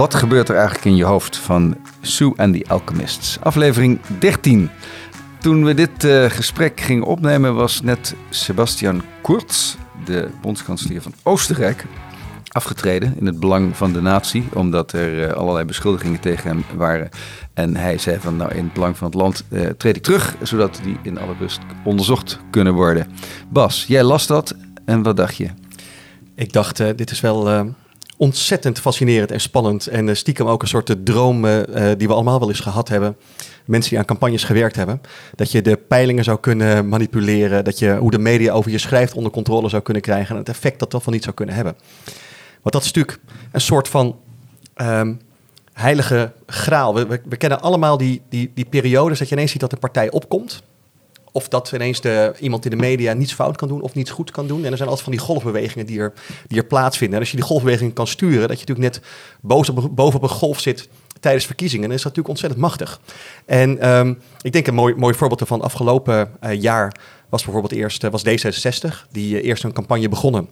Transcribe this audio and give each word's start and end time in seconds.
Wat 0.00 0.14
gebeurt 0.14 0.48
er 0.48 0.54
eigenlijk 0.54 0.84
in 0.84 0.96
je 0.96 1.04
hoofd 1.04 1.36
van 1.36 1.76
Sue 2.00 2.32
and 2.36 2.54
the 2.54 2.64
Alchemists? 2.68 3.40
Aflevering 3.40 4.00
13. 4.18 4.70
Toen 5.38 5.64
we 5.64 5.74
dit 5.74 6.04
uh, 6.04 6.24
gesprek 6.24 6.80
gingen 6.80 7.04
opnemen 7.04 7.54
was 7.54 7.82
net 7.82 8.14
Sebastian 8.30 9.02
Kurz, 9.22 9.74
de 10.04 10.28
bondskanselier 10.40 11.02
van 11.02 11.14
Oostenrijk, 11.22 11.84
afgetreden 12.48 13.14
in 13.18 13.26
het 13.26 13.40
belang 13.40 13.76
van 13.76 13.92
de 13.92 14.00
natie, 14.00 14.44
omdat 14.54 14.92
er 14.92 15.28
uh, 15.28 15.32
allerlei 15.32 15.64
beschuldigingen 15.64 16.20
tegen 16.20 16.48
hem 16.48 16.64
waren. 16.76 17.08
En 17.54 17.76
hij 17.76 17.98
zei 17.98 18.20
van 18.20 18.36
nou 18.36 18.54
in 18.54 18.64
het 18.64 18.72
belang 18.72 18.96
van 18.96 19.06
het 19.06 19.16
land 19.16 19.44
uh, 19.48 19.68
treed 19.68 19.96
ik 19.96 20.02
terug, 20.02 20.36
zodat 20.42 20.80
die 20.82 20.98
in 21.02 21.18
alle 21.18 21.34
rust 21.38 21.60
onderzocht 21.84 22.38
kunnen 22.50 22.74
worden. 22.74 23.06
Bas, 23.48 23.84
jij 23.88 24.02
las 24.02 24.26
dat 24.26 24.54
en 24.84 25.02
wat 25.02 25.16
dacht 25.16 25.36
je? 25.36 25.48
Ik 26.34 26.52
dacht, 26.52 26.76
dit 26.76 27.10
is 27.10 27.20
wel 27.20 27.74
ontzettend 28.20 28.80
fascinerend 28.80 29.30
en 29.30 29.40
spannend. 29.40 29.86
En 29.86 30.08
uh, 30.08 30.14
stiekem 30.14 30.46
ook 30.46 30.62
een 30.62 30.68
soort 30.68 30.96
droom 31.04 31.44
uh, 31.44 31.62
die 31.96 32.08
we 32.08 32.14
allemaal 32.14 32.38
wel 32.38 32.48
eens 32.48 32.60
gehad 32.60 32.88
hebben. 32.88 33.16
Mensen 33.64 33.90
die 33.90 33.98
aan 33.98 34.04
campagnes 34.04 34.44
gewerkt 34.44 34.76
hebben. 34.76 35.00
Dat 35.34 35.50
je 35.52 35.62
de 35.62 35.76
peilingen 35.76 36.24
zou 36.24 36.40
kunnen 36.40 36.88
manipuleren. 36.88 37.64
Dat 37.64 37.78
je 37.78 37.96
hoe 37.96 38.10
de 38.10 38.18
media 38.18 38.52
over 38.52 38.70
je 38.70 38.78
schrijft 38.78 39.14
onder 39.14 39.32
controle 39.32 39.68
zou 39.68 39.82
kunnen 39.82 40.02
krijgen. 40.02 40.30
En 40.30 40.36
het 40.36 40.48
effect 40.48 40.78
dat 40.78 40.90
dat 40.90 41.02
van 41.02 41.12
niet 41.12 41.22
zou 41.22 41.34
kunnen 41.34 41.54
hebben. 41.54 41.74
Want 42.62 42.74
dat 42.74 42.82
is 42.82 42.92
natuurlijk 42.92 43.18
een 43.52 43.60
soort 43.60 43.88
van 43.88 44.18
um, 44.76 45.20
heilige 45.72 46.32
graal. 46.46 46.94
We, 46.94 47.06
we, 47.06 47.20
we, 47.28 47.36
kennen 47.36 47.60
allemaal 47.60 47.96
die, 47.96 48.22
die, 48.28 48.50
die 48.54 48.64
periodes 48.64 49.18
dat 49.18 49.28
je 49.28 49.34
ineens 49.34 49.50
ziet 49.50 49.60
dat 49.60 49.72
een 49.72 49.78
partij 49.78 50.10
opkomt 50.10 50.62
of 51.32 51.48
dat 51.48 51.72
ineens 51.72 52.00
de, 52.00 52.34
iemand 52.40 52.64
in 52.64 52.70
de 52.70 52.76
media 52.76 53.12
niets 53.12 53.32
fout 53.32 53.56
kan 53.56 53.68
doen 53.68 53.80
of 53.80 53.94
niets 53.94 54.10
goed 54.10 54.30
kan 54.30 54.46
doen. 54.46 54.64
En 54.64 54.70
er 54.70 54.76
zijn 54.76 54.88
altijd 54.88 55.06
van 55.08 55.16
die 55.16 55.26
golfbewegingen 55.26 55.86
die 55.86 56.00
er, 56.00 56.12
die 56.46 56.58
er 56.58 56.64
plaatsvinden. 56.64 57.14
En 57.14 57.20
als 57.20 57.30
je 57.30 57.36
die 57.36 57.46
golfbewegingen 57.46 57.92
kan 57.92 58.06
sturen, 58.06 58.48
dat 58.48 58.60
je 58.60 58.66
natuurlijk 58.66 58.96
net 58.96 59.00
op 59.96 60.22
een 60.22 60.28
golf 60.28 60.60
zit 60.60 60.88
tijdens 61.20 61.46
verkiezingen, 61.46 61.88
dan 61.88 61.96
is 61.96 62.02
dat 62.02 62.16
natuurlijk 62.16 62.42
ontzettend 62.42 62.62
machtig. 62.62 63.00
En 63.46 63.88
um, 63.88 64.18
ik 64.40 64.52
denk 64.52 64.66
een 64.66 64.74
mooi, 64.74 64.94
mooi 64.94 65.14
voorbeeld 65.14 65.48
van 65.48 65.60
afgelopen 65.60 66.30
uh, 66.44 66.60
jaar 66.60 66.94
was 67.28 67.42
bijvoorbeeld 67.42 67.72
eerst 67.72 68.04
uh, 68.04 68.10
was 68.10 68.24
D66, 68.24 69.10
die 69.10 69.34
uh, 69.34 69.48
eerst 69.48 69.64
een 69.64 69.72
campagne 69.72 70.08
begonnen. 70.08 70.48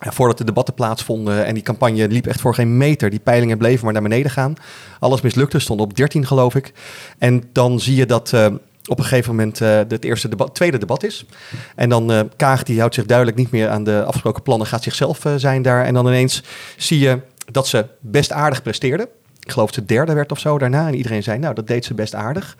Voordat 0.00 0.38
de 0.38 0.44
debatten 0.44 0.74
plaatsvonden 0.74 1.44
en 1.44 1.54
die 1.54 1.62
campagne 1.62 2.08
liep 2.08 2.26
echt 2.26 2.40
voor 2.40 2.54
geen 2.54 2.76
meter. 2.76 3.10
Die 3.10 3.18
peilingen 3.18 3.58
bleven 3.58 3.84
maar 3.84 3.92
naar 3.92 4.02
beneden 4.02 4.30
gaan. 4.30 4.54
Alles 5.00 5.20
mislukte, 5.20 5.58
stond 5.58 5.80
op 5.80 5.96
13 5.96 6.26
geloof 6.26 6.54
ik. 6.54 6.72
En 7.18 7.44
dan 7.52 7.80
zie 7.80 7.96
je 7.96 8.06
dat 8.06 8.32
op 8.88 8.98
een 8.98 9.04
gegeven 9.04 9.34
moment 9.34 9.60
uh, 9.60 9.68
het 9.68 10.04
eerste 10.04 10.28
debat, 10.28 10.54
tweede 10.54 10.78
debat 10.78 11.02
is. 11.02 11.24
En 11.74 11.88
dan 11.88 12.12
uh, 12.12 12.20
Kaag 12.36 12.62
die 12.62 12.78
houdt 12.78 12.94
zich 12.94 13.06
duidelijk 13.06 13.36
niet 13.36 13.50
meer 13.50 13.68
aan 13.68 13.84
de 13.84 14.04
afgesproken 14.04 14.42
plannen, 14.42 14.66
gaat 14.66 14.82
zichzelf 14.82 15.24
uh, 15.24 15.32
zijn 15.36 15.62
daar. 15.62 15.84
En 15.84 15.94
dan 15.94 16.06
ineens 16.06 16.42
zie 16.76 16.98
je 16.98 17.20
dat 17.50 17.68
ze 17.68 17.86
best 18.00 18.32
aardig 18.32 18.62
presteerde. 18.62 19.08
Ik 19.46 19.52
geloof 19.52 19.72
ze 19.72 19.84
derde 19.84 20.14
werd 20.14 20.32
of 20.32 20.38
zo 20.38 20.58
daarna. 20.58 20.86
En 20.86 20.94
iedereen 20.94 21.22
zei, 21.22 21.38
nou, 21.38 21.54
dat 21.54 21.66
deed 21.66 21.84
ze 21.84 21.94
best 21.94 22.14
aardig. 22.14 22.56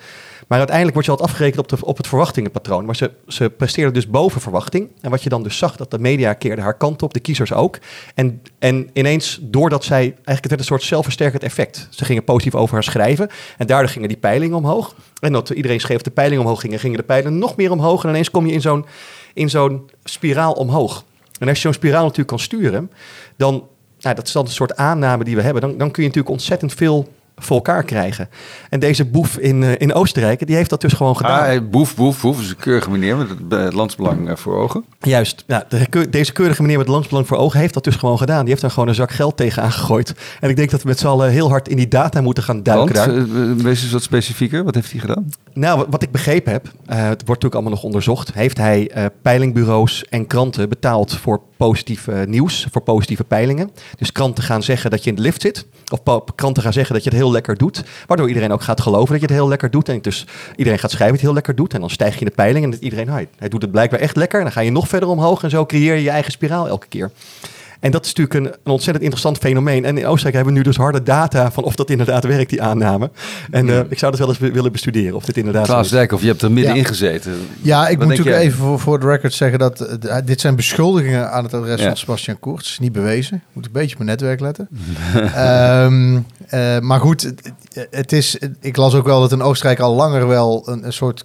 Maar 0.46 0.58
uiteindelijk 0.58 0.94
wordt 0.94 1.06
je 1.06 1.14
altijd 1.14 1.30
afgerekend 1.30 1.60
op, 1.60 1.68
de, 1.68 1.86
op 1.86 1.96
het 1.96 2.06
verwachtingenpatroon. 2.06 2.84
Maar 2.84 2.96
ze, 2.96 3.10
ze 3.26 3.50
presteerde 3.50 3.92
dus 3.92 4.08
boven 4.08 4.40
verwachting. 4.40 4.88
En 5.00 5.10
wat 5.10 5.22
je 5.22 5.28
dan 5.28 5.42
dus 5.42 5.58
zag, 5.58 5.76
dat 5.76 5.90
de 5.90 5.98
media 5.98 6.32
keerde 6.32 6.62
haar 6.62 6.76
kant 6.76 7.02
op, 7.02 7.14
de 7.14 7.20
kiezers 7.20 7.52
ook. 7.52 7.78
En, 8.14 8.42
en 8.58 8.90
ineens, 8.92 9.38
doordat 9.42 9.84
zij, 9.84 10.00
eigenlijk 10.00 10.26
het 10.26 10.48
werd 10.48 10.60
een 10.60 10.66
soort 10.66 10.82
zelfversterkend 10.82 11.42
effect. 11.42 11.88
Ze 11.90 12.04
gingen 12.04 12.24
positief 12.24 12.54
over 12.54 12.74
haar 12.74 12.84
schrijven. 12.84 13.28
En 13.58 13.66
daardoor 13.66 13.90
gingen 13.90 14.08
die 14.08 14.16
peilingen 14.16 14.56
omhoog. 14.56 14.94
En 15.20 15.32
dat 15.32 15.50
iedereen 15.50 15.80
schreef 15.80 16.02
de 16.02 16.10
peilingen 16.10 16.42
omhoog 16.42 16.60
gingen, 16.60 16.78
gingen 16.78 16.96
de 16.96 17.04
peilingen 17.04 17.38
nog 17.38 17.56
meer 17.56 17.70
omhoog. 17.70 18.02
En 18.04 18.08
ineens 18.08 18.30
kom 18.30 18.46
je 18.46 18.52
in 18.52 18.60
zo'n, 18.60 18.86
in 19.34 19.50
zo'n 19.50 19.90
spiraal 20.04 20.52
omhoog. 20.52 21.04
En 21.38 21.48
als 21.48 21.56
je 21.56 21.62
zo'n 21.62 21.72
spiraal 21.72 22.02
natuurlijk 22.02 22.28
kan 22.28 22.38
sturen, 22.38 22.90
dan, 23.36 23.68
nou, 24.06 24.18
dat 24.18 24.26
is 24.26 24.32
dan 24.32 24.44
een 24.44 24.50
soort 24.50 24.76
aanname 24.76 25.24
die 25.24 25.36
we 25.36 25.42
hebben, 25.42 25.62
dan, 25.62 25.78
dan 25.78 25.90
kun 25.90 26.02
je 26.02 26.08
natuurlijk 26.08 26.34
ontzettend 26.34 26.74
veel 26.74 27.08
voor 27.36 27.56
elkaar 27.56 27.82
krijgen. 27.82 28.28
En 28.70 28.80
deze 28.80 29.04
boef 29.04 29.38
in, 29.38 29.62
uh, 29.62 29.72
in 29.78 29.94
Oostenrijk, 29.94 30.46
die 30.46 30.56
heeft 30.56 30.70
dat 30.70 30.80
dus 30.80 30.92
gewoon 30.92 31.16
gedaan. 31.16 31.48
Ah, 31.48 31.70
boef, 31.70 31.96
boef, 31.96 32.20
boef 32.20 32.40
is 32.40 32.50
een 32.50 32.56
keurige 32.56 32.90
meneer 32.90 33.16
met 33.16 33.28
het, 33.28 33.38
het 33.62 33.72
landsbelang 33.72 34.40
voor 34.40 34.56
ogen. 34.56 34.84
Juist, 35.00 35.44
ja, 35.46 35.66
de, 35.68 36.08
deze 36.10 36.32
keurige 36.32 36.62
meneer 36.62 36.76
met 36.76 36.86
het 36.86 36.94
landsbelang 36.94 37.26
voor 37.26 37.36
ogen 37.36 37.60
heeft 37.60 37.74
dat 37.74 37.84
dus 37.84 37.96
gewoon 37.96 38.18
gedaan. 38.18 38.40
Die 38.40 38.48
heeft 38.48 38.60
daar 38.60 38.70
gewoon 38.70 38.88
een 38.88 38.94
zak 38.94 39.10
geld 39.10 39.36
tegen 39.36 39.62
aangegooid. 39.62 40.14
En 40.40 40.50
ik 40.50 40.56
denk 40.56 40.70
dat 40.70 40.82
we 40.82 40.88
met 40.88 40.98
z'n 40.98 41.06
allen 41.06 41.30
heel 41.30 41.48
hard 41.48 41.68
in 41.68 41.76
die 41.76 41.88
data 41.88 42.20
moeten 42.20 42.42
gaan 42.42 42.62
duiken 42.62 42.94
Want, 42.94 43.32
daar. 43.32 43.56
Wees 43.56 43.82
eens 43.82 43.92
wat 43.92 44.02
specifieker, 44.02 44.64
wat 44.64 44.74
heeft 44.74 44.90
hij 44.90 45.00
gedaan? 45.00 45.30
Nou, 45.52 45.86
wat 45.90 46.02
ik 46.02 46.10
begrepen 46.10 46.52
heb, 46.52 46.64
het 46.86 46.98
wordt 46.98 47.26
natuurlijk 47.26 47.54
allemaal 47.54 47.72
nog 47.72 47.82
onderzocht. 47.82 48.34
Heeft 48.34 48.58
hij 48.58 48.90
peilingbureaus 49.22 50.04
en 50.04 50.26
kranten 50.26 50.68
betaald 50.68 51.16
voor 51.16 51.40
positief 51.56 52.08
nieuws, 52.26 52.66
voor 52.70 52.82
positieve 52.82 53.24
peilingen. 53.24 53.70
Dus 53.98 54.12
kranten 54.12 54.44
gaan 54.44 54.62
zeggen 54.62 54.90
dat 54.90 55.04
je 55.04 55.10
in 55.10 55.16
de 55.16 55.22
lift 55.22 55.40
zit. 55.40 55.66
Of 55.92 56.24
kranten 56.34 56.62
gaan 56.62 56.72
zeggen 56.72 56.94
dat 56.94 57.04
je 57.04 57.10
het 57.10 57.18
heel 57.18 57.30
lekker 57.30 57.56
doet. 57.56 57.84
Waardoor 58.06 58.28
iedereen 58.28 58.52
ook 58.52 58.62
gaat 58.62 58.80
geloven 58.80 59.12
dat 59.12 59.20
je 59.20 59.26
het 59.26 59.36
heel 59.36 59.48
lekker 59.48 59.70
doet. 59.70 59.88
En 59.88 60.00
dus 60.00 60.26
iedereen 60.56 60.78
gaat 60.78 60.90
schrijven 60.90 61.16
dat 61.16 61.20
je 61.20 61.26
het 61.26 61.36
heel 61.36 61.44
lekker 61.46 61.54
doet. 61.54 61.74
En 61.74 61.80
dan 61.80 61.90
stijg 61.90 62.14
je 62.14 62.20
in 62.20 62.26
de 62.26 62.32
peiling 62.32 62.64
en 62.64 62.84
iedereen, 62.84 63.08
hij, 63.08 63.28
hij 63.38 63.48
doet 63.48 63.62
het 63.62 63.70
blijkbaar 63.70 64.00
echt 64.00 64.16
lekker. 64.16 64.38
En 64.38 64.44
dan 64.44 64.54
ga 64.54 64.60
je 64.60 64.70
nog 64.70 64.88
verder 64.88 65.08
omhoog 65.08 65.42
en 65.42 65.50
zo 65.50 65.66
creëer 65.66 65.94
je 65.94 66.02
je 66.02 66.10
eigen 66.10 66.32
spiraal 66.32 66.68
elke 66.68 66.86
keer. 66.86 67.10
En 67.86 67.92
dat 67.92 68.04
is 68.04 68.14
natuurlijk 68.14 68.46
een, 68.46 68.60
een, 68.64 68.72
ontzettend 68.72 69.04
interessant 69.04 69.38
fenomeen. 69.38 69.84
En 69.84 69.98
in 69.98 70.06
Oostenrijk 70.06 70.34
hebben 70.34 70.52
we 70.52 70.58
nu 70.58 70.64
dus 70.64 70.76
harde 70.76 71.02
data 71.02 71.50
van 71.52 71.64
of 71.64 71.74
dat 71.74 71.90
inderdaad 71.90 72.24
werkt, 72.24 72.50
die 72.50 72.62
aanname. 72.62 73.10
En 73.50 73.66
uh, 73.66 73.78
ik 73.88 73.98
zou 73.98 74.10
dat 74.10 74.20
wel 74.20 74.28
eens 74.28 74.38
willen 74.38 74.72
bestuderen, 74.72 75.16
of 75.16 75.24
dit 75.24 75.36
inderdaad 75.36 75.66
Klaas 75.66 75.88
Dijkhoff, 75.88 76.22
je 76.22 76.28
hebt 76.28 76.42
er 76.42 76.52
middenin 76.52 76.80
ja. 76.80 76.88
gezeten. 76.88 77.32
Ja, 77.62 77.88
ik 77.88 77.98
moet 77.98 78.06
natuurlijk 78.06 78.36
even 78.36 78.58
voor, 78.58 78.80
voor 78.80 79.00
de 79.00 79.06
record 79.06 79.34
zeggen 79.34 79.58
dat 79.58 79.98
uh, 80.04 80.16
dit 80.24 80.40
zijn 80.40 80.56
beschuldigingen 80.56 81.30
aan 81.30 81.44
het 81.44 81.54
adres 81.54 81.80
ja. 81.80 81.86
van 81.86 81.96
Sebastian 81.96 82.38
Koerts. 82.38 82.78
Niet 82.78 82.92
bewezen. 82.92 83.42
Moet 83.52 83.66
een 83.66 83.72
beetje 83.72 83.96
op 83.96 84.04
mijn 84.04 84.10
netwerk 84.10 84.40
letten. 84.40 84.68
um, 85.84 86.14
uh, 86.54 86.78
maar 86.78 87.00
goed, 87.00 87.22
het, 87.22 87.52
het, 87.90 88.12
is, 88.12 88.38
ik 88.60 88.76
las 88.76 88.94
ook 88.94 89.06
wel 89.06 89.20
dat 89.20 89.32
in 89.32 89.42
Oostenrijk 89.42 89.80
al 89.80 89.94
langer 89.94 90.26
wel 90.26 90.62
een, 90.68 90.86
een 90.86 90.92
soort 90.92 91.24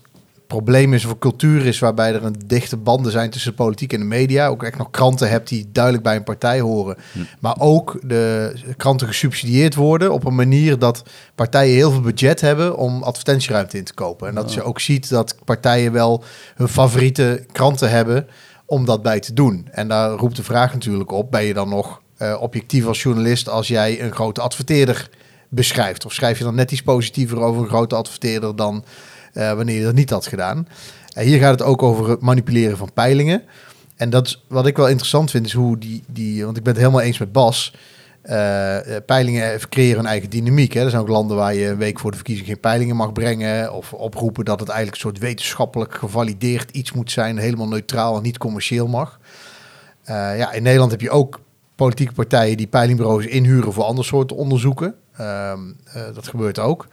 probleem 0.52 0.94
is 0.94 1.06
of 1.06 1.20
cultuur 1.20 1.66
is 1.66 1.80
waarbij 1.80 2.14
er 2.14 2.24
een 2.24 2.36
dichte 2.46 2.78
banden 2.78 3.12
zijn 3.12 3.30
tussen 3.30 3.52
de 3.52 3.58
politiek 3.58 3.94
en 3.94 4.00
de 4.00 4.06
media. 4.06 4.48
Ook 4.48 4.64
echt 4.64 4.78
nog 4.78 4.90
kranten 4.90 5.30
hebt 5.30 5.48
die 5.48 5.70
duidelijk 5.72 6.04
bij 6.04 6.16
een 6.16 6.24
partij 6.24 6.60
horen. 6.60 6.98
Hm. 7.12 7.20
Maar 7.40 7.56
ook 7.60 8.00
de 8.04 8.54
kranten 8.78 9.08
gesubsidieerd 9.08 9.76
worden 9.76 10.14
op 10.14 10.26
een 10.26 10.36
manier 10.36 10.80
dat 10.80 11.04
partijen 11.36 11.76
heel 11.76 11.92
veel 11.92 12.02
budget 12.02 12.42
hebben 12.42 12.78
om 12.78 13.04
advertentieruimte 13.04 13.78
in 13.78 13.84
te 13.84 13.94
kopen. 13.94 14.28
En 14.28 14.36
dat 14.36 14.48
oh. 14.48 14.54
je 14.54 14.64
ook 14.64 14.80
ziet 14.80 15.10
dat 15.10 15.36
partijen 15.46 15.92
wel 15.92 16.24
hun 16.56 16.68
favoriete 16.68 17.46
kranten 17.52 17.90
hebben 17.90 18.28
om 18.66 18.86
dat 18.86 19.02
bij 19.02 19.20
te 19.20 19.34
doen. 19.34 19.68
En 19.72 19.88
daar 19.88 20.12
roept 20.12 20.36
de 20.36 20.44
vraag 20.44 20.74
natuurlijk 20.74 21.12
op, 21.12 21.32
ben 21.32 21.44
je 21.44 21.54
dan 21.54 21.70
nog 21.70 22.02
uh, 22.18 22.42
objectief 22.42 22.86
als 22.86 23.02
journalist 23.02 23.50
als 23.50 23.68
jij 23.68 24.02
een 24.02 24.14
grote 24.14 24.42
adverteerder 24.42 25.10
beschrijft? 25.50 26.06
Of 26.06 26.14
schrijf 26.14 26.38
je 26.38 26.44
dan 26.44 26.56
net 26.56 26.72
iets 26.72 26.82
positiever 26.82 27.40
over 27.40 27.62
een 27.62 27.70
grote 27.70 27.96
adverteerder 27.96 28.56
dan 28.56 28.84
uh, 29.34 29.54
wanneer 29.54 29.78
je 29.78 29.84
dat 29.84 29.94
niet 29.94 30.10
had 30.10 30.28
gedaan. 30.28 30.68
Uh, 31.18 31.24
hier 31.24 31.40
gaat 31.40 31.52
het 31.52 31.62
ook 31.62 31.84
over 31.84 32.10
het 32.10 32.22
manipuleren 32.22 32.78
van 32.78 32.94
peilingen. 32.94 33.44
En 33.96 34.10
dat 34.10 34.26
is, 34.26 34.46
wat 34.48 34.68
ik 34.68 34.78
wel 34.78 34.88
interessant 34.88 35.32
vind, 35.32 35.46
is 35.46 35.54
hoe 35.54 35.78
die, 35.78 36.04
die 36.08 36.46
want 36.46 36.58
ik 36.58 36.64
ben 36.64 36.74
het 36.74 36.82
helemaal 36.82 37.02
eens 37.04 37.18
met 37.18 37.32
Bas. 37.32 37.74
Uh, 38.26 38.78
peilingen 39.06 39.60
creëren 39.70 40.00
een 40.00 40.06
eigen 40.06 40.30
dynamiek. 40.30 40.74
Hè. 40.74 40.84
Er 40.84 40.90
zijn 40.90 41.02
ook 41.02 41.08
landen 41.08 41.38
waar 41.38 41.54
je 41.54 41.68
een 41.68 41.78
week 41.78 42.00
voor 42.00 42.12
de 42.12 42.18
verkiezing 42.18 42.48
geen 42.48 42.60
peilingen 42.60 42.96
mag 42.96 43.14
brengen. 43.14 43.74
Of 43.74 43.94
oproepen 43.94 44.46
dat 44.46 44.60
het 44.60 44.70
eigenlijk 44.70 45.04
een 45.04 45.10
soort 45.10 45.24
wetenschappelijk 45.24 45.96
gevalideerd 45.96 46.72
iets 46.72 46.92
moet 46.92 47.12
zijn. 47.12 47.38
Helemaal 47.38 47.68
neutraal 47.68 48.16
en 48.16 48.24
niet 48.24 48.38
commercieel 48.38 48.88
mag. 48.88 49.20
ja, 50.06 50.52
in 50.52 50.64
Nederland 50.64 50.92
heb 50.92 51.02
je 51.02 51.10
ook 51.10 51.40
politieke 51.76 52.14
partijen 52.14 52.58
die 52.58 52.68
peilingbureaus 52.68 53.26
inhuren 53.26 53.74
voor 53.74 53.84
ander 53.84 54.06
soort 54.06 54.32
onderzoeken. 54.32 54.96
Ehm, 55.18 55.60
dat 56.14 56.28
gebeurt 56.28 56.60
ook. 56.60 56.88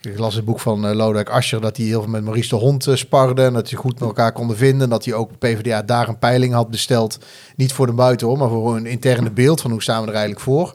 Ik 0.00 0.18
las 0.18 0.34
het 0.34 0.44
boek 0.44 0.60
van 0.60 0.86
uh, 0.86 0.94
Lodewijk 0.94 1.28
Asscher 1.28 1.60
dat 1.60 1.76
hij 1.76 1.86
heel 1.86 2.02
veel 2.02 2.10
met 2.10 2.24
Maurice 2.24 2.48
de 2.48 2.54
Hond 2.54 2.86
uh, 2.86 2.94
sparde. 2.94 3.42
En 3.42 3.52
dat 3.52 3.70
hij 3.70 3.78
goed 3.78 3.92
met 3.92 4.08
elkaar 4.08 4.32
konden 4.32 4.56
vinden. 4.56 4.82
En 4.82 4.88
dat 4.88 5.04
hij 5.04 5.14
ook 5.14 5.38
PvdA 5.38 5.82
daar 5.82 6.08
een 6.08 6.18
peiling 6.18 6.52
had 6.52 6.70
besteld. 6.70 7.18
Niet 7.56 7.72
voor 7.72 7.86
de 7.86 7.92
buitenhoor, 7.92 8.38
maar 8.38 8.48
voor 8.48 8.76
een 8.76 8.86
interne 8.86 9.30
beeld 9.30 9.60
van 9.60 9.70
hoe 9.70 9.82
staan 9.82 10.00
we 10.00 10.08
er 10.08 10.14
eigenlijk 10.14 10.44
voor. 10.44 10.74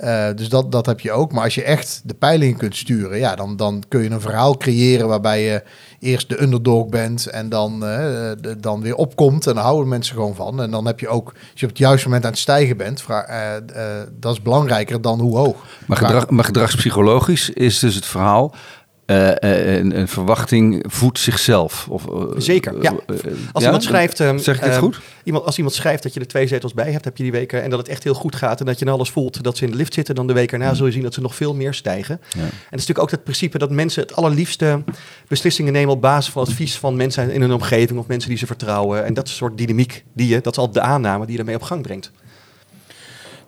Uh, 0.00 0.26
dus 0.34 0.48
dat, 0.48 0.72
dat 0.72 0.86
heb 0.86 1.00
je 1.00 1.12
ook. 1.12 1.32
Maar 1.32 1.44
als 1.44 1.54
je 1.54 1.62
echt 1.62 2.02
de 2.04 2.14
peilingen 2.14 2.56
kunt 2.56 2.76
sturen, 2.76 3.18
ja, 3.18 3.34
dan, 3.34 3.56
dan 3.56 3.82
kun 3.88 4.02
je 4.02 4.10
een 4.10 4.20
verhaal 4.20 4.56
creëren 4.56 5.08
waarbij 5.08 5.42
je 5.42 5.62
eerst 6.00 6.28
de 6.28 6.42
underdog 6.42 6.86
bent 6.86 7.26
en 7.26 7.48
dan, 7.48 7.80
de, 7.80 8.56
dan 8.60 8.82
weer 8.82 8.94
opkomt. 8.94 9.46
En 9.46 9.54
dan 9.54 9.64
houden 9.64 9.88
mensen 9.88 10.14
gewoon 10.14 10.34
van. 10.34 10.62
En 10.62 10.70
dan 10.70 10.86
heb 10.86 11.00
je 11.00 11.08
ook, 11.08 11.26
als 11.26 11.60
je 11.60 11.66
op 11.66 11.72
het 11.72 11.78
juiste 11.78 12.06
moment 12.06 12.24
aan 12.24 12.30
het 12.30 12.40
stijgen 12.40 12.76
bent, 12.76 13.02
vraag, 13.02 13.28
uh, 13.28 13.82
dat 14.20 14.32
is 14.32 14.42
belangrijker 14.42 15.00
dan 15.00 15.20
hoe 15.20 15.36
hoog. 15.36 15.56
Maar, 15.86 15.96
gedrag, 15.96 16.30
maar 16.30 16.44
gedragspsychologisch 16.44 17.50
is 17.50 17.78
dus 17.78 17.94
het 17.94 18.06
verhaal 18.06 18.54
uh, 19.06 19.28
een, 19.28 19.98
een, 19.98 20.08
verwachting 20.08 20.84
voedt 20.88 21.18
zichzelf. 21.18 21.86
Of, 21.88 22.06
uh, 22.06 22.22
Zeker, 22.36 22.82
ja. 22.82 22.94
Als 23.52 23.64
iemand 23.64 23.82
schrijft... 23.82 24.18
Um, 24.18 24.38
zeg 24.38 24.56
ik 24.56 24.62
het 24.62 24.76
goed? 24.76 25.00
Iemand, 25.24 25.44
als 25.44 25.56
iemand 25.56 25.74
schrijft 25.74 26.02
dat 26.02 26.14
je 26.14 26.20
er 26.20 26.26
twee 26.26 26.46
zetels 26.46 26.74
bij 26.74 26.92
hebt, 26.92 27.04
heb 27.04 27.16
je 27.16 27.22
die 27.22 27.32
weken... 27.32 27.62
en 27.62 27.70
dat 27.70 27.78
het 27.78 27.88
echt 27.88 28.04
heel 28.04 28.14
goed 28.14 28.36
gaat 28.36 28.60
en 28.60 28.66
dat 28.66 28.78
je 28.78 28.90
alles 28.90 29.10
voelt 29.10 29.42
dat 29.42 29.56
ze 29.56 29.64
in 29.64 29.70
de 29.70 29.76
lift 29.76 29.94
zitten... 29.94 30.14
dan 30.14 30.26
de 30.26 30.32
week 30.32 30.52
erna 30.52 30.74
zul 30.74 30.86
je 30.86 30.92
zien 30.92 31.02
dat 31.02 31.14
ze 31.14 31.20
nog 31.20 31.34
veel 31.34 31.54
meer 31.54 31.74
stijgen. 31.74 32.20
Ja. 32.28 32.40
En 32.40 32.46
het 32.46 32.54
is 32.54 32.70
natuurlijk 32.70 32.98
ook 32.98 33.10
het 33.10 33.24
principe 33.24 33.58
dat 33.58 33.70
mensen 33.70 34.02
het 34.02 34.16
allerliefste 34.16 34.82
beslissingen 35.28 35.72
nemen... 35.72 35.94
op 35.94 36.00
basis 36.00 36.32
van 36.32 36.42
advies 36.42 36.78
van 36.78 36.96
mensen 36.96 37.30
in 37.30 37.40
hun 37.40 37.52
omgeving 37.52 37.98
of 37.98 38.06
mensen 38.06 38.28
die 38.28 38.38
ze 38.38 38.46
vertrouwen. 38.46 39.04
En 39.04 39.14
dat 39.14 39.28
soort 39.28 39.58
dynamiek 39.58 40.04
die 40.14 40.28
je... 40.28 40.40
dat 40.40 40.52
is 40.52 40.58
al 40.58 40.70
de 40.70 40.80
aanname 40.80 41.24
die 41.24 41.34
je 41.34 41.40
ermee 41.40 41.56
op 41.56 41.62
gang 41.62 41.82
brengt. 41.82 42.12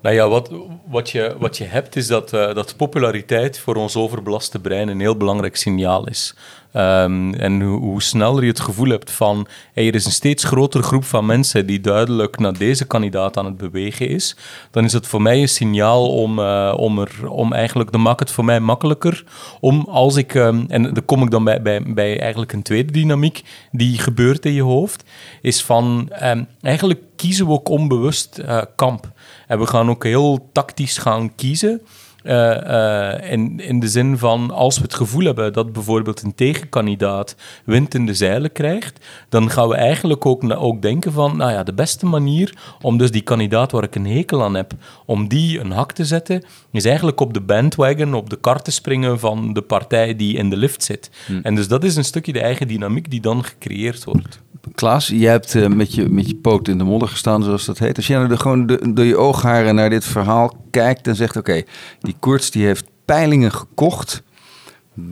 Nou 0.07 0.19
ja, 0.19 0.29
wat, 0.29 0.51
wat, 0.85 1.11
je, 1.11 1.37
wat 1.39 1.57
je 1.57 1.65
hebt 1.65 1.97
is 1.97 2.07
dat, 2.07 2.33
uh, 2.33 2.55
dat 2.55 2.77
populariteit 2.77 3.59
voor 3.59 3.75
ons 3.75 3.97
overbelaste 3.97 4.61
brein 4.61 4.89
een 4.89 5.01
heel 5.01 5.17
belangrijk 5.17 5.57
signaal 5.57 6.09
is. 6.09 6.35
Um, 6.77 7.35
en 7.35 7.63
hoe, 7.63 8.03
sneller 8.03 8.43
je 8.43 8.49
het 8.49 8.61
gevoel 8.61 8.89
hebt 8.89 9.11
van 9.11 9.47
er 9.75 9.95
is 9.95 10.05
een 10.05 10.13
steeds 10.13 10.45
grotere 10.45 10.83
groep 10.83 11.05
van 11.05 11.27
mensen 11.27 11.67
die 11.67 11.81
duidelijk 11.81 12.39
naar 12.39 12.59
deze 12.59 12.87
kandidaat 12.87 13.37
aan 13.37 13.45
het 13.45 13.57
bewegen 13.57 14.09
is, 14.09 14.37
dan 14.71 14.85
is 14.85 14.93
het 14.93 15.07
voor 15.07 15.23
mij 15.23 15.41
een 15.41 15.49
signaal 15.49 16.09
om, 16.11 16.39
uh, 16.39 16.75
om, 16.77 16.99
er, 16.99 17.29
om 17.29 17.53
eigenlijk, 17.53 17.93
dan 17.93 18.03
maakt 18.03 18.21
het 18.21 18.31
voor 18.31 18.45
mij 18.45 18.61
makkelijker 18.61 19.25
om 19.61 19.87
als 19.91 20.17
ik, 20.17 20.35
um, 20.35 20.65
en 20.69 20.83
dan 20.83 21.05
kom 21.05 21.23
ik 21.23 21.31
dan 21.31 21.45
bij, 21.45 21.83
bij, 21.87 22.21
eigenlijk 22.21 22.53
een 22.53 22.63
tweede 22.63 22.93
dynamiek 22.93 23.43
die 23.71 23.99
gebeurt 23.99 24.47
in 24.47 24.53
je 24.53 24.63
hoofd, 24.63 25.05
is 25.43 25.63
van 25.63 26.13
um, 26.23 26.47
eigenlijk 26.61 27.01
kiezen 27.17 27.47
we 27.47 27.53
ook 27.53 27.69
onbewust 27.69 28.39
uh, 28.39 28.63
kamp. 28.77 29.11
En 29.47 29.59
we 29.59 29.67
gaan 29.67 29.91
ook 29.91 30.05
heel 30.05 30.49
tactisch 30.53 30.99
gaan 30.99 31.35
kiezen. 31.35 31.81
Uh, 32.27 32.33
uh, 32.33 33.33
in, 33.33 33.61
in 33.61 33.81
de 33.81 33.89
zin 33.89 34.19
van, 34.19 34.51
als 34.51 34.77
we 34.77 34.83
het 34.83 34.95
gevoel 34.95 35.25
hebben 35.25 35.53
dat 35.53 35.73
bijvoorbeeld 35.73 36.23
een 36.23 36.35
tegenkandidaat 36.35 37.37
wind 37.65 37.95
in 37.95 38.07
de 38.07 38.15
zeilen 38.15 38.53
krijgt, 38.53 39.07
dan 39.29 39.51
gaan 39.51 39.69
we 39.69 39.75
eigenlijk 39.75 40.27
ook, 40.27 40.43
ook 40.57 40.83
denken 40.83 41.13
van, 41.13 41.37
nou 41.37 41.53
ja, 41.53 41.63
de 41.63 41.75
beste 41.75 42.07
manier 42.07 42.55
om 42.81 42.99
dus 42.99 43.11
die 43.11 43.23
kandidaat 43.23 43.73
waar 43.73 43.83
ik 43.83 43.95
een 43.95 44.07
hekel 44.07 44.43
aan 44.43 44.55
heb, 44.55 44.73
om 45.05 45.29
die 45.29 45.61
een 45.61 45.71
hak 45.71 45.93
te 45.93 46.05
zetten, 46.05 46.45
is 46.73 46.85
eigenlijk 46.85 47.21
op 47.21 47.35
de 47.35 47.41
bandwagon, 47.41 48.15
op 48.15 48.31
de 48.31 48.37
kar 48.41 48.63
te 48.63 48.71
springen 48.71 49.19
van 49.19 49.53
de 49.53 49.63
partij 49.63 50.17
die 50.17 50.37
in 50.37 50.51
de 50.51 50.57
lift 50.57 50.85
zit. 50.85 51.11
Hmm. 51.27 51.41
En 51.43 51.55
dus 51.55 51.69
dat 51.69 51.85
is 51.85 51.97
een 51.97 52.05
stukje 52.05 52.33
de 52.33 52.41
eigen 52.41 52.69
dynamiek 52.69 53.11
die 53.11 53.21
dan 53.21 53.45
gecreëerd 53.45 54.05
wordt. 54.05 54.41
Klaas, 54.75 55.09
jij 55.09 55.31
hebt 55.31 55.55
uh, 55.55 55.67
met, 55.67 55.95
je, 55.95 56.09
met 56.09 56.29
je 56.29 56.35
poot 56.35 56.69
in 56.69 56.79
de 56.79 56.85
modder 56.85 57.09
gestaan, 57.09 57.43
zoals 57.43 57.65
dat 57.65 57.79
heet. 57.79 57.97
Als 57.97 58.07
jij 58.07 58.17
nou 58.17 58.29
de, 58.29 58.39
gewoon 58.39 58.67
de, 58.67 58.93
door 58.93 59.05
je 59.05 59.17
oogharen 59.17 59.75
naar 59.75 59.91
dit 59.91 60.05
verhaal 60.05 60.66
kijkt 60.77 61.07
en 61.07 61.17
zegt... 61.17 61.37
oké, 61.37 61.63
die 62.01 62.17
Koorts 62.21 62.51
die 62.51 62.67
heeft 62.67 62.85
peilingen 63.05 63.53
gekocht 63.53 64.23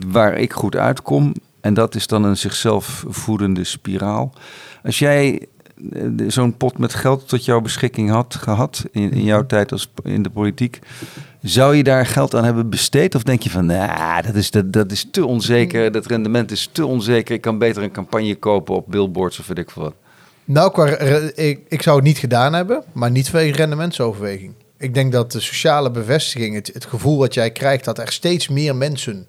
waar 0.07 0.37
ik 0.37 0.53
goed 0.53 0.75
uitkom... 0.75 1.33
en 1.61 1.73
dat 1.73 1.95
is 1.95 2.07
dan 2.07 2.23
een 2.23 2.37
zichzelf 2.37 3.05
voedende 3.07 3.63
spiraal. 3.63 4.33
Als 4.83 4.99
jij 4.99 5.47
zo'n 6.27 6.57
pot 6.57 6.77
met 6.77 6.93
geld 6.93 7.27
tot 7.27 7.45
jouw 7.45 7.61
beschikking 7.61 8.09
had 8.09 8.35
gehad 8.35 8.83
in, 8.91 9.11
in 9.11 9.23
jouw 9.23 9.45
tijd 9.45 9.71
als 9.71 9.91
in 10.03 10.21
de 10.21 10.29
politiek, 10.29 10.79
zou 11.41 11.75
je 11.75 11.83
daar 11.83 12.05
geld 12.05 12.35
aan 12.35 12.43
hebben 12.43 12.69
besteed? 12.69 13.15
Of 13.15 13.23
denk 13.23 13.41
je 13.41 13.49
van, 13.49 13.65
nah, 13.65 14.23
dat, 14.25 14.35
is, 14.35 14.51
dat, 14.51 14.73
dat 14.73 14.91
is 14.91 15.07
te 15.11 15.25
onzeker, 15.25 15.91
dat 15.91 16.05
rendement 16.05 16.51
is 16.51 16.69
te 16.71 16.85
onzeker, 16.85 17.35
ik 17.35 17.41
kan 17.41 17.57
beter 17.57 17.83
een 17.83 17.91
campagne 17.91 18.35
kopen 18.35 18.75
op 18.75 18.85
billboards 18.87 19.39
of 19.39 19.47
weet 19.47 19.57
ik 19.57 19.69
veel 19.69 19.83
wat? 19.83 19.95
Nou, 20.45 20.89
ik, 21.35 21.59
ik 21.67 21.81
zou 21.81 21.95
het 21.95 22.05
niet 22.05 22.17
gedaan 22.17 22.53
hebben, 22.53 22.83
maar 22.93 23.11
niet 23.11 23.29
vanwege 23.29 23.55
rendementsoverweging. 23.55 24.53
Ik 24.85 24.93
denk 24.93 25.11
dat 25.11 25.31
de 25.31 25.39
sociale 25.39 25.91
bevestiging, 25.91 26.55
het, 26.55 26.69
het 26.73 26.85
gevoel 26.85 27.17
wat 27.17 27.33
jij 27.33 27.51
krijgt, 27.51 27.85
dat 27.85 27.99
er 27.99 28.11
steeds 28.11 28.47
meer 28.47 28.75
mensen 28.75 29.27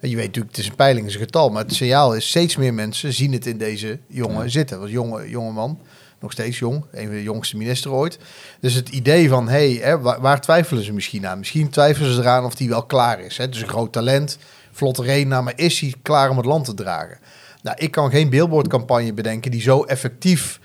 en 0.00 0.10
je 0.10 0.16
weet 0.16 0.26
natuurlijk, 0.26 0.56
het 0.56 0.64
is 0.64 0.70
een 0.70 0.76
peiling, 0.76 1.06
is 1.06 1.14
een 1.14 1.20
getal, 1.20 1.50
maar 1.50 1.62
het 1.62 1.74
signaal 1.74 2.14
is 2.14 2.28
steeds 2.28 2.56
meer 2.56 2.74
mensen 2.74 3.12
zien 3.12 3.32
het 3.32 3.46
in 3.46 3.58
deze 3.58 3.98
jongen 4.06 4.50
zitten. 4.50 4.80
Was 4.80 4.90
jonge, 4.90 5.30
jonge 5.30 5.52
man, 5.52 5.78
nog 6.20 6.32
steeds 6.32 6.58
jong, 6.58 6.84
een 6.92 7.06
van 7.06 7.14
de 7.14 7.22
jongste 7.22 7.56
minister 7.56 7.90
ooit. 7.90 8.18
Dus 8.60 8.74
het 8.74 8.88
idee 8.88 9.28
van, 9.28 9.48
hé, 9.48 9.76
hey, 9.76 9.98
waar, 9.98 10.20
waar, 10.20 10.40
twijfelen 10.40 10.84
ze 10.84 10.92
misschien 10.92 11.26
aan? 11.26 11.38
Misschien 11.38 11.68
twijfelen 11.68 12.14
ze 12.14 12.20
eraan 12.20 12.44
of 12.44 12.54
die 12.54 12.68
wel 12.68 12.84
klaar 12.84 13.20
is. 13.20 13.36
Hè? 13.36 13.48
Dus 13.48 13.60
een 13.60 13.68
groot 13.68 13.92
talent, 13.92 14.38
vlotte 14.72 15.02
reden, 15.02 15.44
maar 15.44 15.52
is 15.56 15.80
hij 15.80 15.94
klaar 16.02 16.30
om 16.30 16.36
het 16.36 16.46
land 16.46 16.64
te 16.64 16.74
dragen? 16.74 17.18
Nou, 17.62 17.76
ik 17.80 17.90
kan 17.90 18.10
geen 18.10 18.30
billboardcampagne 18.30 19.12
bedenken 19.12 19.50
die 19.50 19.62
zo 19.62 19.82
effectief 19.82 20.60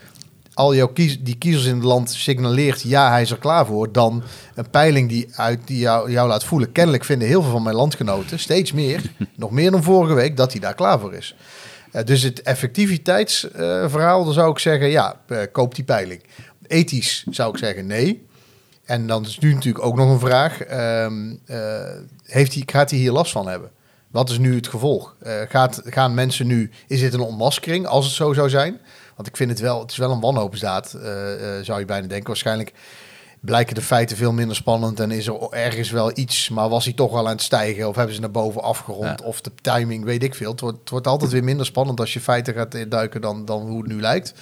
al 0.60 0.74
jouw 0.74 0.88
kies, 0.88 1.20
die 1.20 1.38
kiezers 1.38 1.66
in 1.66 1.74
het 1.74 1.84
land 1.84 2.10
signaleert, 2.10 2.82
ja, 2.82 3.10
hij 3.10 3.22
is 3.22 3.30
er 3.30 3.38
klaar 3.38 3.66
voor, 3.66 3.92
dan 3.92 4.22
een 4.54 4.70
peiling 4.70 5.08
die, 5.08 5.28
uit, 5.34 5.66
die 5.66 5.78
jou, 5.78 6.10
jou 6.10 6.28
laat 6.28 6.44
voelen. 6.44 6.72
Kennelijk 6.72 7.04
vinden 7.04 7.28
heel 7.28 7.42
veel 7.42 7.50
van 7.50 7.62
mijn 7.62 7.76
landgenoten, 7.76 8.38
steeds 8.38 8.72
meer, 8.72 9.02
nog 9.36 9.50
meer 9.50 9.70
dan 9.70 9.82
vorige 9.82 10.14
week, 10.14 10.36
dat 10.36 10.52
hij 10.52 10.60
daar 10.60 10.74
klaar 10.74 11.00
voor 11.00 11.14
is. 11.14 11.36
Uh, 11.92 12.04
dus 12.04 12.22
het 12.22 12.42
effectiviteitsverhaal, 12.42 14.24
dan 14.24 14.32
zou 14.32 14.50
ik 14.50 14.58
zeggen, 14.58 14.88
ja, 14.88 15.20
uh, 15.28 15.38
koop 15.52 15.74
die 15.74 15.84
peiling. 15.84 16.22
Ethisch 16.66 17.24
zou 17.30 17.52
ik 17.52 17.58
zeggen 17.58 17.86
nee. 17.86 18.26
En 18.84 19.06
dan 19.06 19.24
is 19.24 19.38
nu 19.38 19.54
natuurlijk 19.54 19.84
ook 19.84 19.96
nog 19.96 20.10
een 20.10 20.18
vraag, 20.18 20.60
ehm, 20.60 21.34
heeft 22.24 22.54
hij, 22.54 22.62
gaat 22.66 22.90
hij 22.90 22.98
hier 22.98 23.12
last 23.12 23.32
van 23.32 23.48
hebben? 23.48 23.70
Wat 24.10 24.30
is 24.30 24.38
nu 24.38 24.54
het 24.54 24.68
gevolg? 24.68 25.16
gaat, 25.48 25.82
gaan 25.84 26.14
mensen 26.14 26.46
nu, 26.46 26.70
is 26.86 27.00
dit 27.00 27.14
een 27.14 27.20
ontmaskering 27.20 27.86
als 27.86 28.04
het 28.04 28.14
zo 28.14 28.32
zou 28.32 28.48
zijn? 28.48 28.80
Want 29.20 29.32
ik 29.32 29.38
vind 29.38 29.50
het 29.50 29.60
wel, 29.60 29.80
het 29.80 29.90
is 29.90 29.96
wel 29.96 30.10
een 30.10 30.20
wanhoopsdaad, 30.20 30.94
uh, 30.96 31.02
uh, 31.02 31.64
zou 31.64 31.78
je 31.78 31.84
bijna 31.84 32.06
denken. 32.06 32.26
Waarschijnlijk 32.26 32.72
blijken 33.40 33.74
de 33.74 33.82
feiten 33.82 34.16
veel 34.16 34.32
minder 34.32 34.56
spannend 34.56 35.00
en 35.00 35.10
is 35.10 35.26
er 35.26 35.48
ergens 35.50 35.90
wel 35.90 36.10
iets, 36.14 36.48
maar 36.48 36.68
was 36.68 36.84
hij 36.84 36.94
toch 36.94 37.12
wel 37.12 37.26
aan 37.26 37.32
het 37.32 37.42
stijgen 37.42 37.88
of 37.88 37.96
hebben 37.96 38.14
ze 38.14 38.20
naar 38.20 38.30
boven 38.30 38.62
afgerond 38.62 39.20
ja. 39.20 39.26
of 39.26 39.40
de 39.40 39.50
timing, 39.60 40.04
weet 40.04 40.22
ik 40.22 40.34
veel. 40.34 40.50
Het 40.50 40.60
wordt, 40.60 40.78
het 40.78 40.90
wordt 40.90 41.06
altijd 41.06 41.30
weer 41.30 41.44
minder 41.44 41.66
spannend 41.66 42.00
als 42.00 42.12
je 42.12 42.20
feiten 42.20 42.54
gaat 42.54 42.90
duiken 42.90 43.20
dan, 43.20 43.44
dan 43.44 43.60
hoe 43.60 43.78
het 43.78 43.92
nu 43.92 44.00
lijkt. 44.00 44.34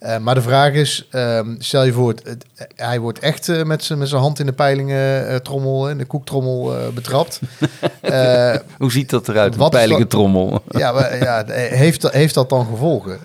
Uh, 0.00 0.18
maar 0.18 0.34
de 0.34 0.42
vraag 0.42 0.72
is, 0.72 1.08
um, 1.10 1.56
stel 1.58 1.84
je 1.84 1.92
voor, 1.92 2.08
het, 2.08 2.22
het, 2.24 2.46
hij 2.74 3.00
wordt 3.00 3.18
echt 3.18 3.48
uh, 3.48 3.62
met 3.62 3.84
zijn 3.84 4.12
hand 4.12 4.38
in 4.38 4.46
de 4.46 4.52
peilingen 4.52 5.30
uh, 5.30 5.36
trommel, 5.36 5.90
in 5.90 5.98
de 5.98 6.04
koektrommel 6.04 6.74
betrapt. 6.94 7.40
Hoe 8.78 8.92
ziet 8.92 9.10
dat 9.10 9.28
eruit, 9.28 9.56
een 9.56 9.68
peilingentrommel? 9.68 10.62
ja, 10.68 10.92
maar, 10.92 11.18
ja 11.24 11.44
heeft, 11.48 12.00
dat, 12.00 12.12
heeft 12.12 12.34
dat 12.34 12.48
dan 12.48 12.66
gevolgen? 12.66 13.18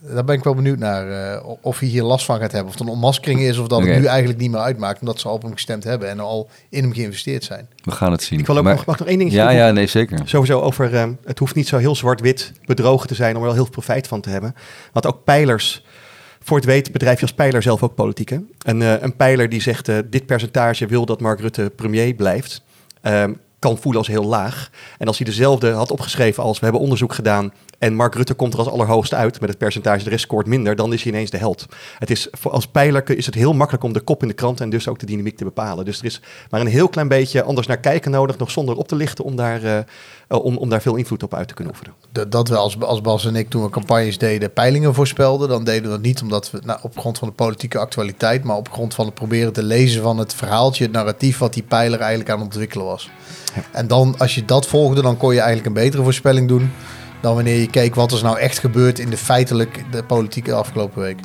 daar 0.00 0.24
ben 0.24 0.36
ik 0.36 0.44
wel 0.44 0.54
benieuwd 0.54 0.78
naar, 0.78 1.40
of 1.60 1.78
hij 1.78 1.88
hier 1.88 2.02
last 2.02 2.24
van 2.24 2.38
gaat 2.38 2.52
hebben. 2.52 2.72
Of 2.72 2.78
het 2.78 2.86
een 2.86 2.92
ontmaskering 2.92 3.40
is, 3.40 3.58
of 3.58 3.66
dat 3.66 3.78
okay. 3.78 3.90
het 3.90 4.00
nu 4.00 4.06
eigenlijk 4.06 4.40
niet 4.40 4.50
meer 4.50 4.60
uitmaakt, 4.60 5.00
omdat 5.00 5.20
ze 5.20 5.28
al 5.28 5.34
op 5.34 5.42
hem 5.42 5.52
gestemd 5.52 5.84
hebben 5.84 6.08
en 6.08 6.20
al 6.20 6.48
in 6.68 6.82
hem 6.82 6.92
geïnvesteerd 6.92 7.44
zijn. 7.44 7.68
We 7.84 7.90
gaan 7.90 8.12
het 8.12 8.22
zien. 8.22 8.38
Ik 8.38 8.46
wil 8.46 8.56
ook 8.56 8.64
maar, 8.64 8.74
nog, 8.74 8.86
mag 8.86 8.98
nog 8.98 9.08
één 9.08 9.18
ding 9.18 9.32
Ja, 9.32 9.50
ja, 9.50 9.70
nee, 9.70 9.86
zeker. 9.86 10.20
Sowieso 10.24 10.60
over, 10.60 11.14
het 11.24 11.38
hoeft 11.38 11.54
niet 11.54 11.68
zo 11.68 11.76
heel 11.76 11.96
zwart-wit 11.96 12.52
bedrogen 12.64 13.08
te 13.08 13.14
zijn 13.14 13.36
om 13.36 13.40
er 13.40 13.46
wel 13.46 13.54
heel 13.54 13.62
veel 13.62 13.72
profijt 13.72 14.06
van 14.06 14.20
te 14.20 14.30
hebben. 14.30 14.54
Want 14.92 15.06
ook 15.06 15.24
peilers 15.24 15.82
voor 16.42 16.56
het 16.56 16.66
weet 16.66 16.92
bedrijf 16.92 17.16
je 17.16 17.22
als 17.22 17.34
pijler 17.34 17.62
zelf 17.62 17.82
ook 17.82 17.94
politiek. 17.94 18.28
Hè? 18.28 18.38
Een, 18.58 18.80
uh, 18.80 19.02
een 19.02 19.16
pijler 19.16 19.48
die 19.48 19.60
zegt, 19.60 19.88
uh, 19.88 19.98
dit 20.06 20.26
percentage 20.26 20.86
wil 20.86 21.06
dat 21.06 21.20
Mark 21.20 21.40
Rutte 21.40 21.72
premier 21.76 22.14
blijft, 22.14 22.62
uh, 23.02 23.24
kan 23.58 23.78
voelen 23.78 24.00
als 24.00 24.08
heel 24.08 24.24
laag. 24.24 24.70
En 24.98 25.06
als 25.06 25.18
hij 25.18 25.26
dezelfde 25.26 25.70
had 25.70 25.90
opgeschreven 25.90 26.42
als, 26.42 26.58
we 26.58 26.64
hebben 26.64 26.82
onderzoek 26.82 27.14
gedaan 27.14 27.52
en 27.82 27.94
Mark 27.94 28.14
Rutte 28.14 28.34
komt 28.34 28.52
er 28.52 28.58
als 28.58 28.68
allerhoogste 28.68 29.16
uit 29.16 29.40
met 29.40 29.48
het 29.48 29.58
percentage, 29.58 30.04
de 30.04 30.10
rest 30.10 30.22
scoort 30.22 30.46
minder, 30.46 30.76
dan 30.76 30.92
is 30.92 31.02
hij 31.02 31.12
ineens 31.12 31.30
de 31.30 31.36
held. 31.36 31.66
Het 31.98 32.10
is, 32.10 32.28
voor, 32.30 32.50
als 32.50 32.66
pijler 32.66 33.16
is 33.16 33.26
het 33.26 33.34
heel 33.34 33.52
makkelijk 33.52 33.84
om 33.84 33.92
de 33.92 34.00
kop 34.00 34.22
in 34.22 34.28
de 34.28 34.34
krant 34.34 34.60
en 34.60 34.70
dus 34.70 34.88
ook 34.88 34.98
de 34.98 35.06
dynamiek 35.06 35.36
te 35.36 35.44
bepalen. 35.44 35.84
Dus 35.84 35.98
er 35.98 36.04
is 36.04 36.20
maar 36.50 36.60
een 36.60 36.66
heel 36.66 36.88
klein 36.88 37.08
beetje 37.08 37.42
anders 37.42 37.66
naar 37.66 37.78
kijken 37.78 38.10
nodig, 38.10 38.38
nog 38.38 38.50
zonder 38.50 38.76
op 38.76 38.88
te 38.88 38.94
lichten, 38.94 39.24
om 39.24 39.36
daar, 39.36 39.64
uh, 39.64 39.78
om, 40.28 40.56
om 40.56 40.68
daar 40.68 40.82
veel 40.82 40.96
invloed 40.96 41.22
op 41.22 41.34
uit 41.34 41.48
te 41.48 41.54
kunnen 41.54 41.72
oefenen. 41.72 41.94
Dat, 42.12 42.32
dat 42.32 42.48
we 42.48 42.56
als, 42.56 42.80
als 42.80 43.00
Bas 43.00 43.26
en 43.26 43.36
ik 43.36 43.48
toen 43.48 43.62
we 43.62 43.70
campagnes 43.70 44.18
deden, 44.18 44.52
peilingen 44.52 44.94
voorspelden, 44.94 45.48
dan 45.48 45.64
deden 45.64 45.82
we 45.82 45.88
dat 45.88 46.02
niet 46.02 46.22
omdat 46.22 46.50
we 46.50 46.60
nou, 46.64 46.78
op 46.82 46.98
grond 46.98 47.18
van 47.18 47.28
de 47.28 47.34
politieke 47.34 47.78
actualiteit, 47.78 48.44
maar 48.44 48.56
op 48.56 48.72
grond 48.72 48.94
van 48.94 49.04
het 49.04 49.14
proberen 49.14 49.52
te 49.52 49.62
lezen 49.62 50.02
van 50.02 50.18
het 50.18 50.34
verhaaltje, 50.34 50.84
het 50.84 50.92
narratief 50.92 51.38
wat 51.38 51.54
die 51.54 51.62
pijler 51.62 52.00
eigenlijk 52.00 52.30
aan 52.30 52.36
het 52.36 52.46
ontwikkelen 52.46 52.86
was. 52.86 53.10
Ja. 53.54 53.62
En 53.72 53.86
dan, 53.86 54.14
als 54.18 54.34
je 54.34 54.44
dat 54.44 54.66
volgde, 54.66 55.02
dan 55.02 55.16
kon 55.16 55.32
je 55.32 55.40
eigenlijk 55.40 55.66
een 55.66 55.82
betere 55.82 56.02
voorspelling 56.02 56.48
doen 56.48 56.70
dan 57.22 57.34
wanneer 57.34 57.58
je 57.58 57.70
keek 57.70 57.94
wat 57.94 58.12
er 58.12 58.22
nou 58.22 58.38
echt 58.38 58.58
gebeurt 58.58 58.98
in 58.98 59.10
de 59.10 59.16
feitelijk 59.16 59.84
de 59.90 60.02
politieke 60.02 60.52
afgelopen 60.52 61.02
week. 61.02 61.18